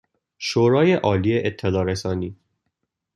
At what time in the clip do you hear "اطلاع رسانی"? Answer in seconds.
1.43-2.35